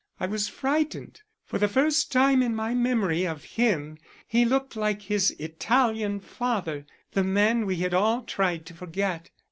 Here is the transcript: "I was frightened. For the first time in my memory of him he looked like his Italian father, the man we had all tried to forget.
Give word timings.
"I 0.19 0.25
was 0.25 0.47
frightened. 0.49 1.21
For 1.45 1.59
the 1.59 1.67
first 1.67 2.11
time 2.11 2.41
in 2.41 2.55
my 2.55 2.73
memory 2.73 3.27
of 3.27 3.43
him 3.43 3.99
he 4.27 4.45
looked 4.45 4.75
like 4.75 5.03
his 5.03 5.29
Italian 5.37 6.21
father, 6.21 6.87
the 7.11 7.23
man 7.23 7.67
we 7.67 7.75
had 7.75 7.93
all 7.93 8.23
tried 8.23 8.65
to 8.65 8.73
forget. 8.73 9.29